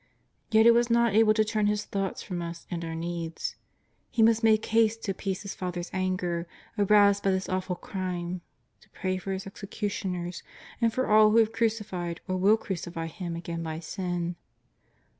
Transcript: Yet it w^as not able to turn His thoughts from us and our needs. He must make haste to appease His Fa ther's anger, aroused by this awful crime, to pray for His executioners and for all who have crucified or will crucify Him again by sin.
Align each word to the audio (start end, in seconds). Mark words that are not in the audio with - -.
Yet 0.49 0.65
it 0.65 0.73
w^as 0.73 0.89
not 0.89 1.13
able 1.13 1.35
to 1.35 1.45
turn 1.45 1.67
His 1.67 1.85
thoughts 1.85 2.23
from 2.23 2.41
us 2.41 2.65
and 2.71 2.83
our 2.83 2.95
needs. 2.95 3.55
He 4.09 4.23
must 4.23 4.43
make 4.43 4.65
haste 4.65 5.03
to 5.03 5.11
appease 5.11 5.43
His 5.43 5.53
Fa 5.53 5.71
ther's 5.71 5.91
anger, 5.93 6.47
aroused 6.75 7.21
by 7.21 7.29
this 7.29 7.47
awful 7.47 7.75
crime, 7.75 8.41
to 8.79 8.89
pray 8.89 9.19
for 9.19 9.31
His 9.31 9.45
executioners 9.45 10.41
and 10.81 10.91
for 10.91 11.05
all 11.05 11.29
who 11.29 11.37
have 11.37 11.51
crucified 11.53 12.19
or 12.27 12.35
will 12.35 12.57
crucify 12.57 13.05
Him 13.05 13.35
again 13.35 13.61
by 13.61 13.79
sin. 13.79 14.37